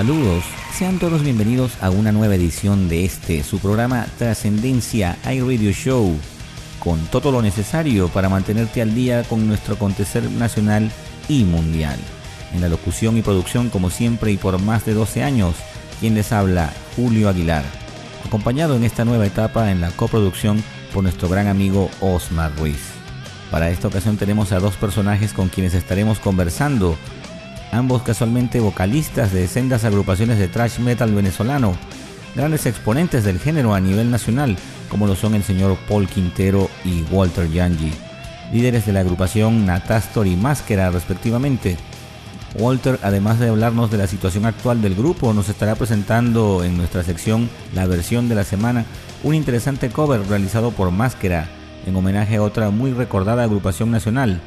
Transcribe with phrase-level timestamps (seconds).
[0.00, 6.16] Saludos, sean todos bienvenidos a una nueva edición de este, su programa Trascendencia iRadio Show,
[6.78, 10.90] con todo lo necesario para mantenerte al día con nuestro acontecer nacional
[11.28, 11.98] y mundial.
[12.54, 15.54] En la locución y producción, como siempre y por más de 12 años,
[16.00, 17.64] quien les habla, Julio Aguilar,
[18.24, 20.64] acompañado en esta nueva etapa en la coproducción
[20.94, 22.80] por nuestro gran amigo Osmar Ruiz.
[23.50, 26.96] Para esta ocasión tenemos a dos personajes con quienes estaremos conversando
[27.72, 31.74] ambos casualmente vocalistas de sendas agrupaciones de thrash metal venezolano,
[32.34, 34.56] grandes exponentes del género a nivel nacional,
[34.88, 37.92] como lo son el señor Paul Quintero y Walter Yangi,
[38.52, 41.76] líderes de la agrupación Natastor y Máscara respectivamente.
[42.58, 47.04] Walter, además de hablarnos de la situación actual del grupo, nos estará presentando en nuestra
[47.04, 48.86] sección La versión de la semana
[49.22, 51.48] un interesante cover realizado por Máscara
[51.86, 54.40] en homenaje a otra muy recordada agrupación nacional,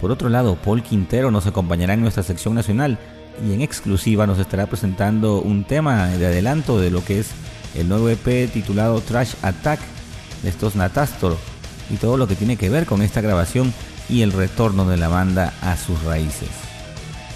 [0.00, 2.98] por otro lado, Paul Quintero nos acompañará en nuestra sección nacional
[3.46, 7.30] y en exclusiva nos estará presentando un tema de adelanto de lo que es
[7.74, 9.80] el nuevo EP titulado Trash Attack
[10.42, 11.36] de estos Natastor
[11.90, 13.72] y todo lo que tiene que ver con esta grabación
[14.08, 16.48] y el retorno de la banda a sus raíces.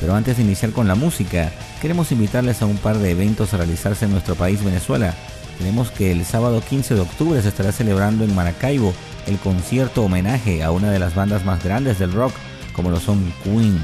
[0.00, 3.58] Pero antes de iniciar con la música, queremos invitarles a un par de eventos a
[3.58, 5.14] realizarse en nuestro país Venezuela.
[5.58, 8.94] Tenemos que el sábado 15 de octubre se estará celebrando en Maracaibo
[9.26, 12.32] el concierto homenaje a una de las bandas más grandes del rock
[12.80, 13.78] como lo son Queen.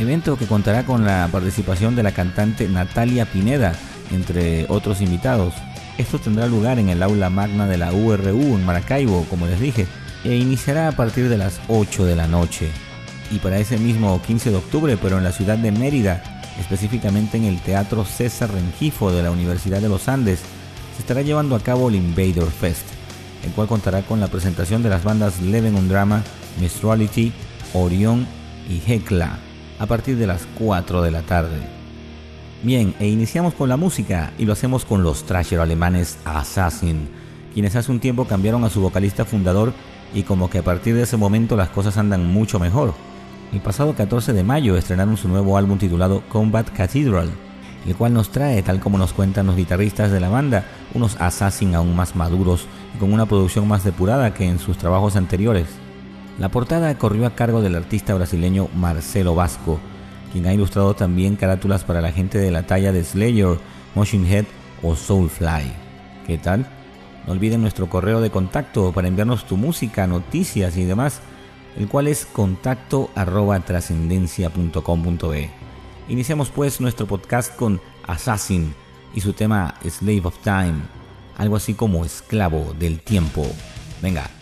[0.00, 3.72] Evento que contará con la participación de la cantante Natalia Pineda,
[4.10, 5.54] entre otros invitados.
[5.96, 9.86] Esto tendrá lugar en el aula magna de la URU en Maracaibo, como les dije,
[10.24, 12.68] e iniciará a partir de las 8 de la noche.
[13.30, 17.44] Y para ese mismo 15 de octubre, pero en la ciudad de Mérida, específicamente en
[17.44, 20.40] el Teatro César Rengifo de la Universidad de los Andes,
[20.96, 22.86] se estará llevando a cabo el Invader Fest,
[23.44, 26.24] el cual contará con la presentación de las bandas Leven on Drama,
[26.60, 27.32] Mistrality,
[27.76, 28.26] Orión
[28.68, 29.38] y Hecla
[29.78, 31.58] a partir de las 4 de la tarde.
[32.62, 37.08] Bien, e iniciamos con la música y lo hacemos con los trasher alemanes Assassin,
[37.52, 39.74] quienes hace un tiempo cambiaron a su vocalista fundador
[40.14, 42.94] y como que a partir de ese momento las cosas andan mucho mejor.
[43.52, 47.30] El pasado 14 de mayo estrenaron su nuevo álbum titulado Combat Cathedral,
[47.86, 50.64] el cual nos trae, tal como nos cuentan los guitarristas de la banda,
[50.94, 55.14] unos Assassin aún más maduros y con una producción más depurada que en sus trabajos
[55.14, 55.85] anteriores.
[56.38, 59.80] La portada corrió a cargo del artista brasileño Marcelo Vasco,
[60.32, 63.58] quien ha ilustrado también carátulas para la gente de la talla de Slayer,
[63.94, 64.44] Motion Head
[64.82, 65.72] o Soulfly.
[66.26, 66.66] ¿Qué tal?
[67.26, 71.20] No olviden nuestro correo de contacto para enviarnos tu música, noticias y demás,
[71.78, 75.50] el cual es contacto arroba trascendencia.com.be.
[76.08, 78.74] Iniciamos pues nuestro podcast con Assassin
[79.14, 80.82] y su tema Slave of Time,
[81.38, 83.46] algo así como esclavo del tiempo.
[84.02, 84.35] Venga.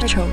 [0.00, 0.23] Radio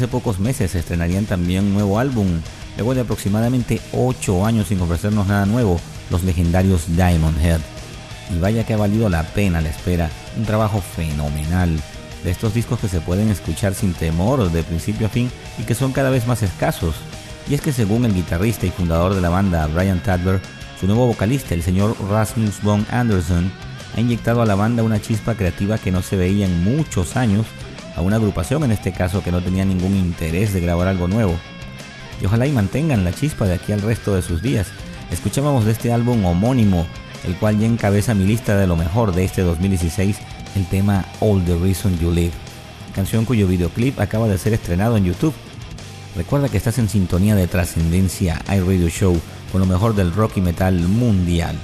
[0.00, 2.26] hace pocos meses estrenarían también un nuevo álbum,
[2.78, 5.78] luego de aproximadamente 8 años sin ofrecernos nada nuevo,
[6.08, 7.60] los legendarios Diamond Head.
[8.34, 11.78] y vaya que ha valido la pena la espera, un trabajo fenomenal
[12.24, 15.74] de estos discos que se pueden escuchar sin temor de principio a fin y que
[15.74, 16.94] son cada vez más escasos.
[17.46, 20.40] Y es que según el guitarrista y fundador de la banda Brian Tadler,
[20.80, 23.52] su nuevo vocalista, el señor Rasmus von Anderson,
[23.94, 27.44] ha inyectado a la banda una chispa creativa que no se veía en muchos años,
[27.96, 31.36] a una agrupación en este caso que no tenía ningún interés de grabar algo nuevo.
[32.20, 34.68] Y ojalá y mantengan la chispa de aquí al resto de sus días.
[35.10, 36.86] Escuchábamos de este álbum homónimo,
[37.26, 40.18] el cual ya encabeza mi lista de lo mejor de este 2016,
[40.56, 42.32] el tema All the Reason You Live,
[42.94, 45.34] canción cuyo videoclip acaba de ser estrenado en YouTube.
[46.16, 49.20] Recuerda que estás en sintonía de Trascendencia iRadio Show
[49.52, 51.56] con lo mejor del rock y metal mundial.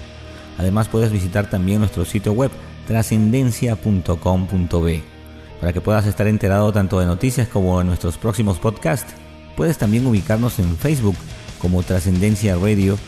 [0.59, 2.50] Además puedes visitar también nuestro sitio web
[2.87, 5.15] trascendencia.com.b
[5.60, 9.14] para que puedas estar enterado tanto de noticias como de nuestros próximos podcasts.
[9.56, 11.16] Puedes también ubicarnos en Facebook
[11.60, 12.98] como Trascendencia Radio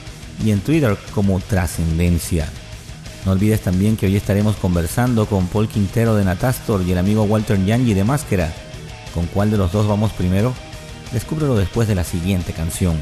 [0.44, 2.48] y en Twitter como Trascendencia.
[3.26, 7.24] No olvides también que hoy estaremos conversando con Paul Quintero de Natastor y el amigo
[7.24, 8.52] Walter Yangi de Máscara.
[9.12, 10.54] ¿Con cuál de los dos vamos primero?
[11.12, 12.96] Descúbrelo después de la siguiente canción.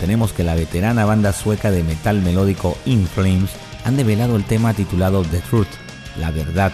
[0.00, 3.50] Tenemos que la veterana banda sueca de metal melódico In Flames
[3.84, 5.68] han develado el tema titulado The Truth,
[6.18, 6.72] la verdad,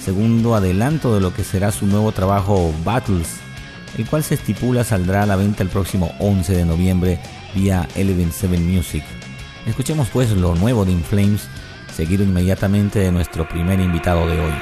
[0.00, 3.36] segundo adelanto de lo que será su nuevo trabajo Battles,
[3.98, 7.20] el cual se estipula saldrá a la venta el próximo 11 de noviembre
[7.54, 9.04] vía Eleven 7 Music.
[9.66, 11.48] Escuchemos pues lo nuevo de In Flames,
[11.94, 14.52] seguido inmediatamente de nuestro primer invitado de hoy.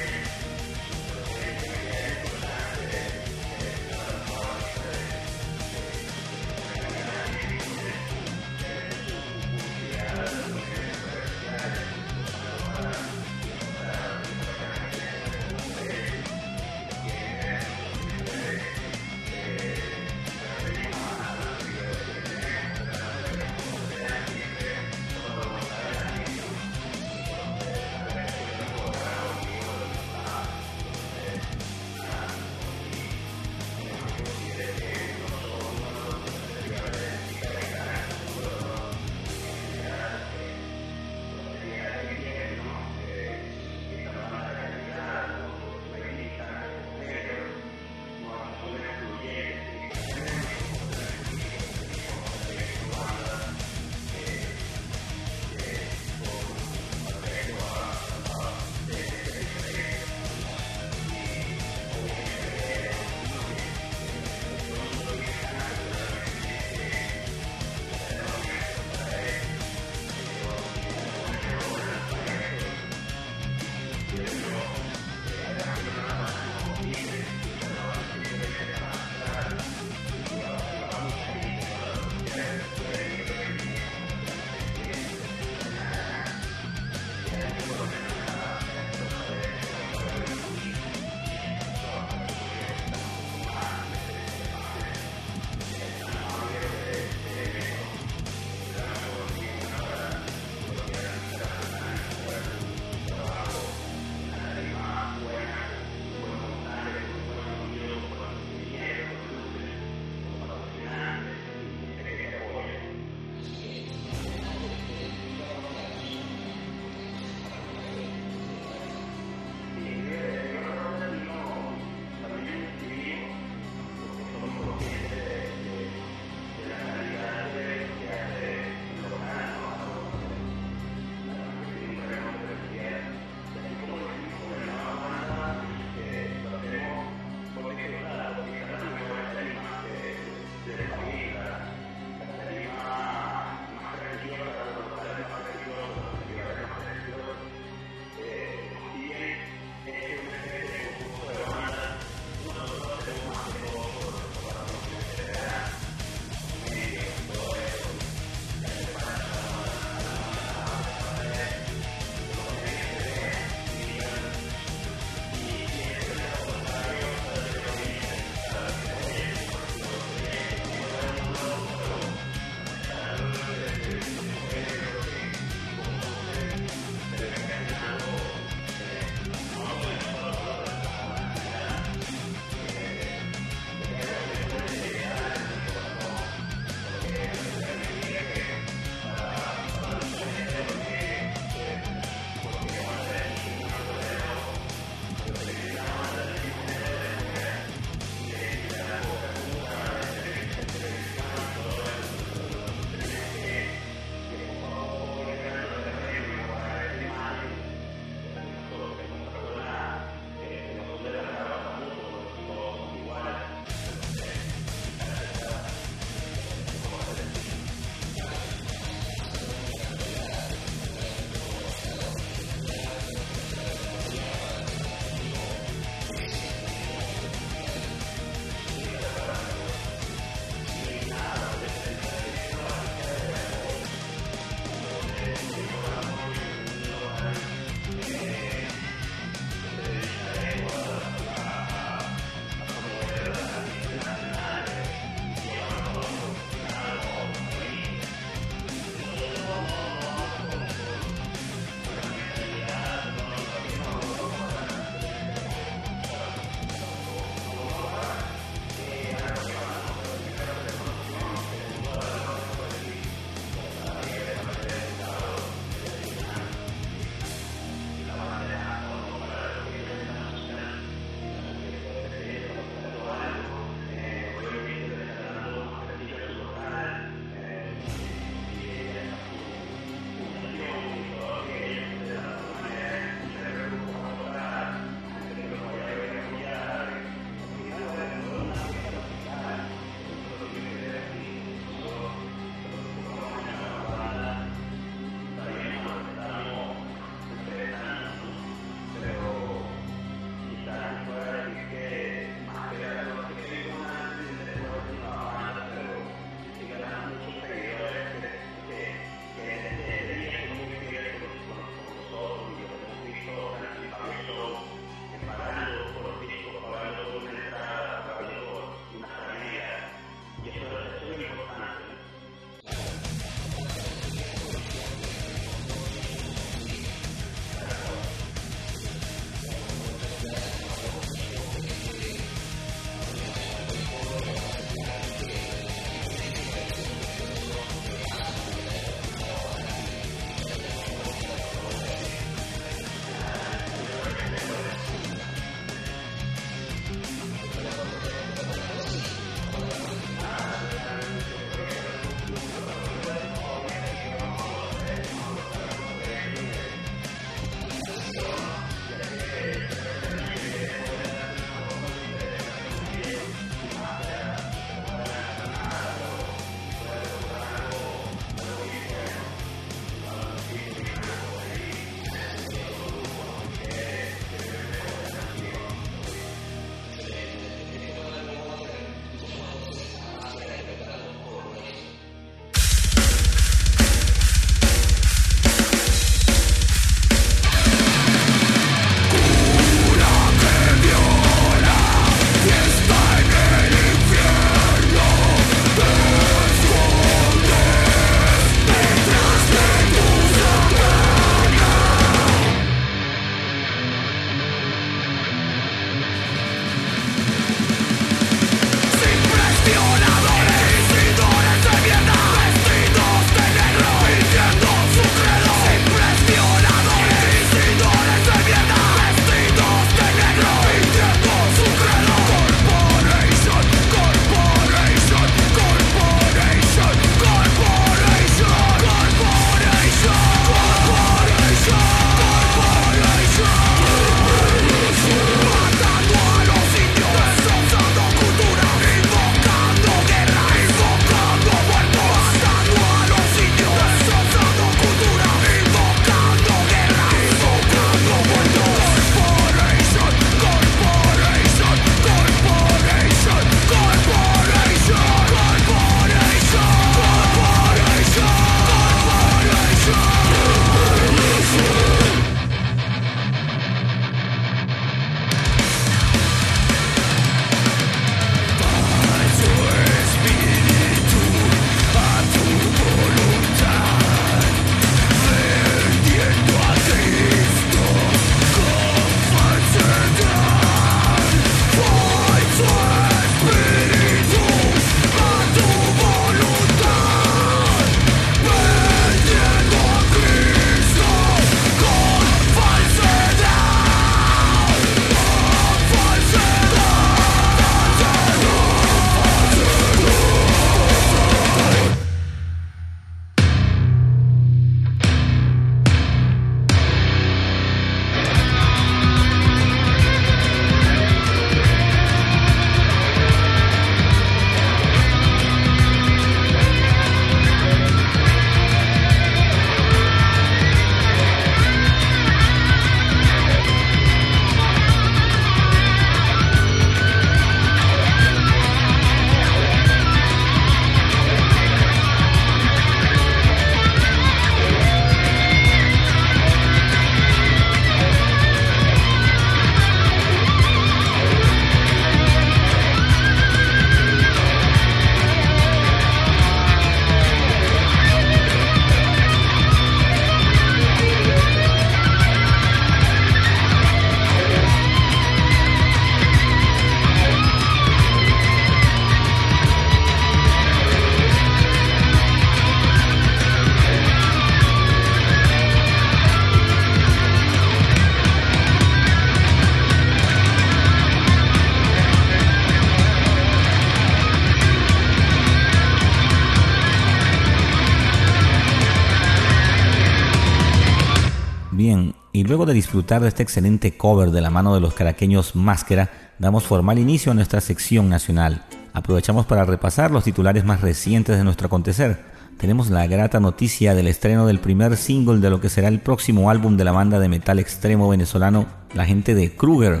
[583.12, 586.08] Disfrutar de este excelente cover de la mano de los caraqueños Máscara,
[586.38, 588.64] damos formal inicio a nuestra sección nacional.
[588.94, 592.20] Aprovechamos para repasar los titulares más recientes de nuestro acontecer.
[592.56, 596.48] Tenemos la grata noticia del estreno del primer single de lo que será el próximo
[596.48, 600.00] álbum de la banda de metal extremo venezolano, la gente de Kruger.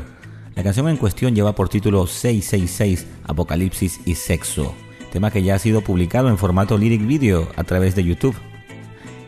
[0.54, 4.74] La canción en cuestión lleva por título 666, Apocalipsis y Sexo,
[5.12, 8.36] tema que ya ha sido publicado en formato lyric video a través de YouTube.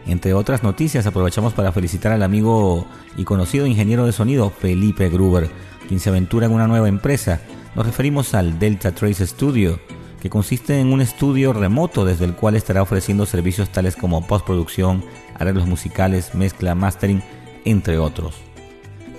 [0.06, 2.86] Entre otras noticias, aprovechamos para felicitar al amigo
[3.16, 5.48] y conocido ingeniero de sonido Felipe Gruber,
[5.88, 7.40] quien se aventura en una nueva empresa.
[7.74, 9.80] Nos referimos al Delta Trace Studio,
[10.20, 15.04] que consiste en un estudio remoto desde el cual estará ofreciendo servicios tales como postproducción,
[15.38, 17.22] arreglos musicales, mezcla, mastering,
[17.64, 18.36] entre otros.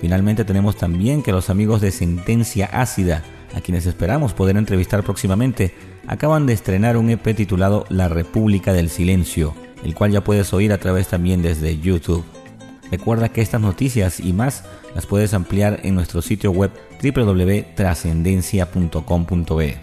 [0.00, 3.24] Finalmente tenemos también que los amigos de Sentencia Ácida,
[3.56, 5.74] a quienes esperamos poder entrevistar próximamente,
[6.06, 9.54] acaban de estrenar un EP titulado La República del Silencio,
[9.86, 12.24] el cual ya puedes oír a través también desde YouTube.
[12.90, 14.64] Recuerda que estas noticias y más
[14.94, 16.72] las puedes ampliar en nuestro sitio web
[17.02, 19.76] www.trascendencia.com.be.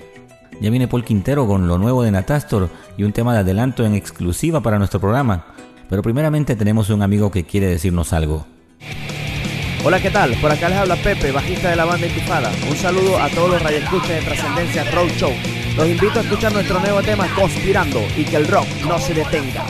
[0.62, 3.96] Ya viene Paul Quintero con lo nuevo de Natastor y un tema de adelanto en
[3.96, 5.46] exclusiva para nuestro programa.
[5.90, 8.46] Pero primeramente tenemos un amigo que quiere decirnos algo.
[9.86, 10.34] Hola, ¿qué tal?
[10.42, 12.52] Por acá les habla Pepe, bajista de la banda Intifada.
[12.70, 15.32] Un saludo a todos los radioescuchas de Trascendencia Road Show.
[15.76, 19.66] Los invito a escuchar nuestro nuevo tema Conspirando y que el rock no se detenga.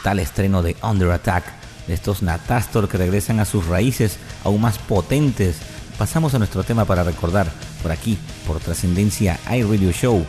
[0.00, 1.44] Brutal estreno de Under Attack,
[1.86, 5.56] de estos Natastor que regresan a sus raíces aún más potentes,
[5.98, 7.48] pasamos a nuestro tema para recordar
[7.82, 10.24] por aquí, por Trascendencia iRadio Show.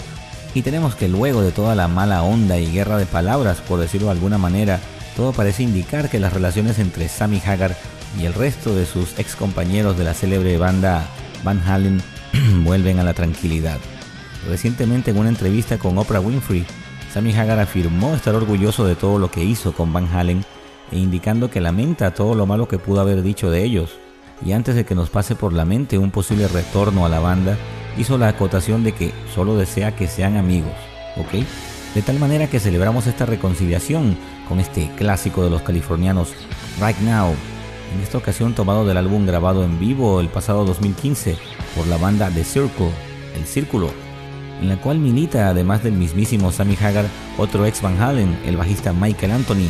[0.54, 4.08] Y tenemos que luego de toda la mala onda y guerra de palabras, por decirlo
[4.08, 4.82] de alguna manera,
[5.16, 7.78] todo parece indicar que las relaciones entre Sammy Hagar
[8.20, 11.08] y el resto de sus ex compañeros de la célebre banda
[11.46, 12.02] Van Halen
[12.66, 13.80] vuelven a la tranquilidad.
[14.50, 16.66] Recientemente en una entrevista con Oprah Winfrey,
[17.14, 20.46] Sammy Hagar afirmó estar orgulloso de todo lo que hizo con Van Halen
[20.92, 23.98] e indicando que lamenta todo lo malo que pudo haber dicho de ellos.
[24.46, 27.58] Y antes de que nos pase por la mente un posible retorno a la banda,
[27.98, 30.72] hizo la acotación de que solo desea que sean amigos,
[31.18, 31.46] ¿ok?
[31.94, 36.30] De tal manera que celebramos esta reconciliación con este clásico de los californianos,
[36.80, 37.36] Right Now,
[37.94, 41.38] en esta ocasión tomado del álbum grabado en vivo el pasado 2015
[41.76, 42.92] por la banda The Circle,
[43.36, 43.92] El Círculo,
[44.62, 47.06] en la cual milita, además del mismísimo Sammy Hagar,
[47.38, 49.68] otro ex Van Halen, el bajista Michael Anthony,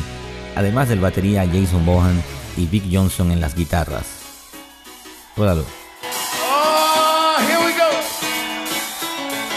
[0.56, 2.22] además del batería Jason Bohan
[2.58, 4.06] y Vic Johnson en las guitarras.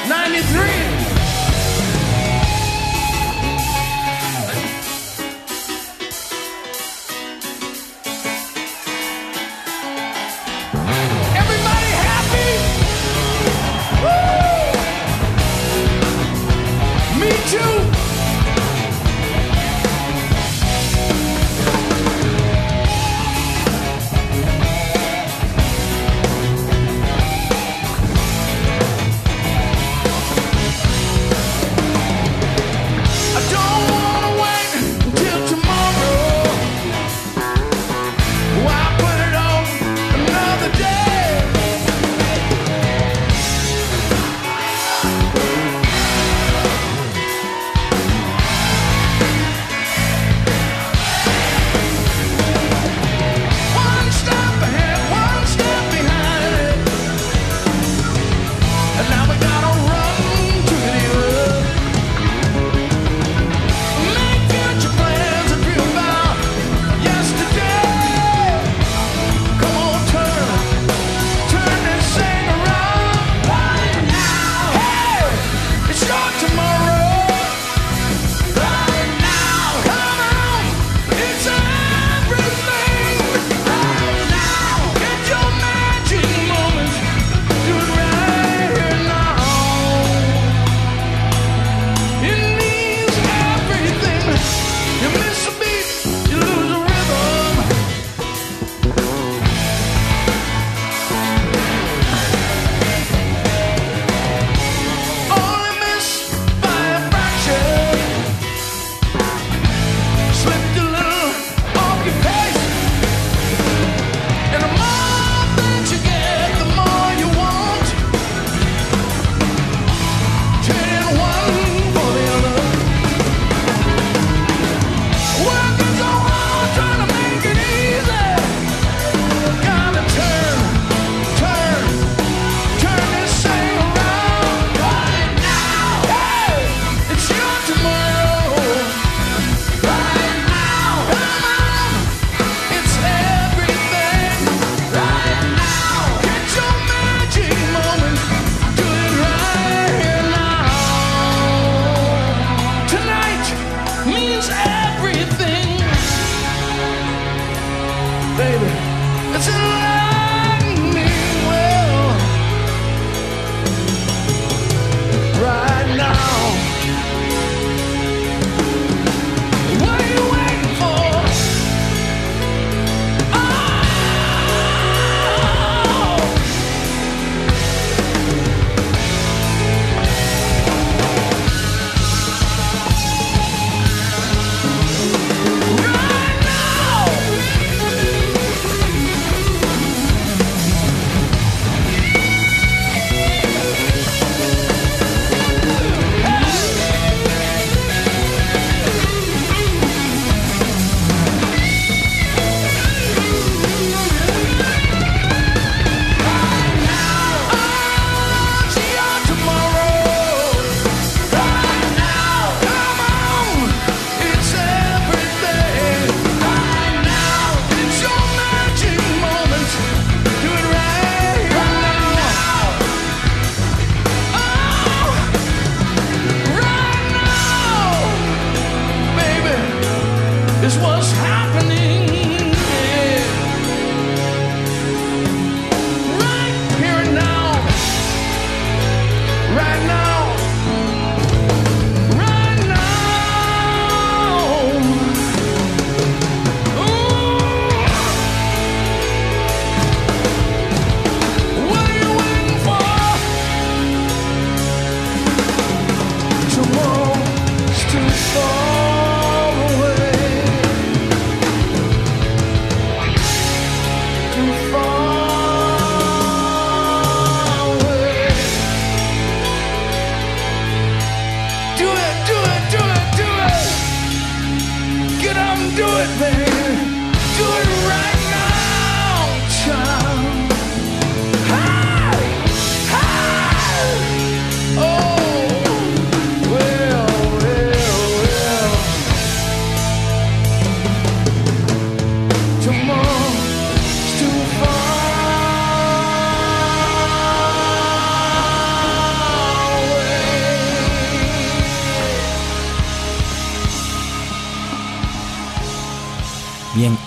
[0.09, 0.84] 93.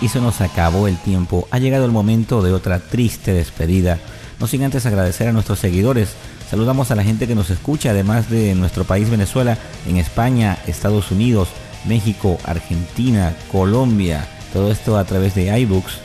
[0.07, 1.49] Y se nos acabó el tiempo.
[1.51, 3.99] Ha llegado el momento de otra triste despedida.
[4.39, 6.13] No sin antes agradecer a nuestros seguidores.
[6.49, 11.11] Saludamos a la gente que nos escucha, además de nuestro país Venezuela, en España, Estados
[11.11, 11.49] Unidos,
[11.85, 14.25] México, Argentina, Colombia.
[14.53, 15.97] Todo esto a través de iBooks.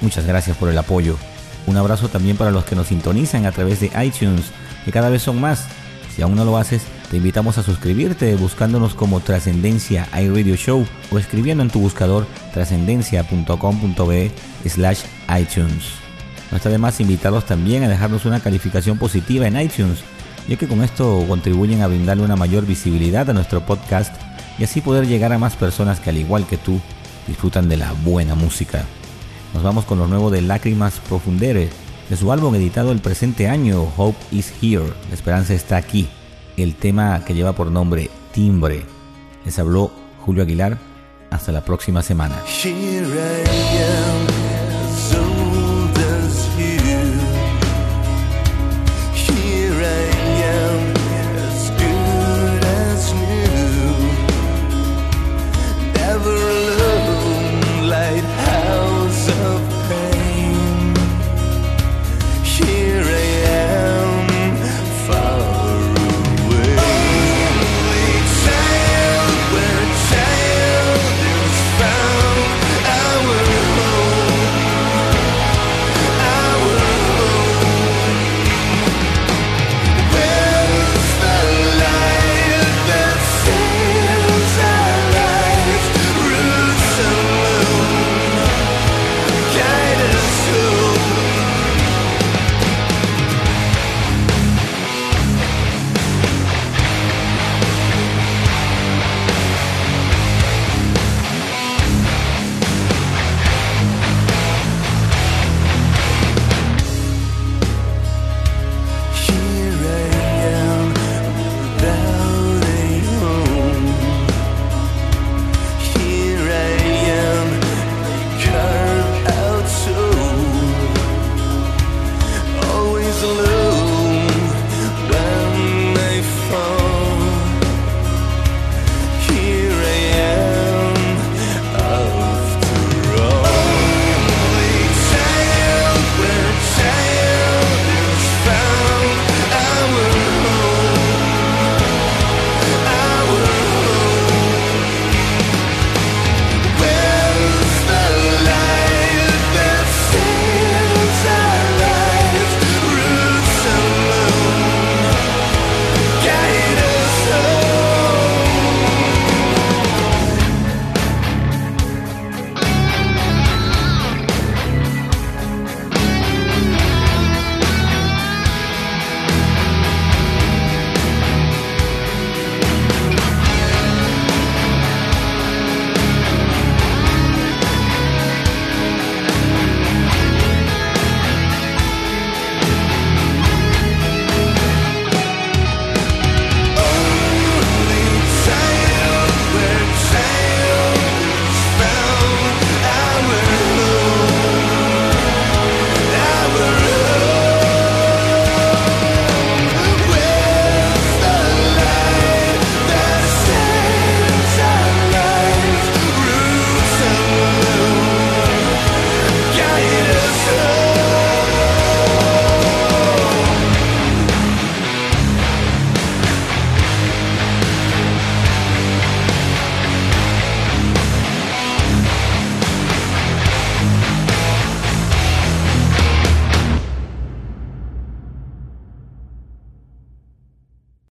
[0.00, 1.18] Muchas gracias por el apoyo.
[1.66, 4.46] Un abrazo también para los que nos sintonizan a través de iTunes,
[4.86, 5.66] que cada vez son más.
[6.16, 11.18] Si aún no lo haces, te invitamos a suscribirte buscándonos como Trascendencia iRadio Show o
[11.18, 14.30] escribiendo en tu buscador trascendencia.com.be
[14.68, 15.00] slash
[15.38, 15.84] iTunes.
[16.50, 20.00] No está de más invitarlos también a dejarnos una calificación positiva en iTunes,
[20.48, 24.14] ya que con esto contribuyen a brindarle una mayor visibilidad a nuestro podcast
[24.58, 26.80] y así poder llegar a más personas que al igual que tú
[27.26, 28.84] disfrutan de la buena música.
[29.54, 31.68] Nos vamos con lo nuevo de Lágrimas Profundere,
[32.08, 36.08] de su álbum editado el presente año, Hope is Here, la esperanza está aquí,
[36.56, 38.82] el tema que lleva por nombre Timbre.
[39.44, 39.90] Les habló
[40.20, 40.78] Julio Aguilar,
[41.30, 42.36] hasta la próxima semana.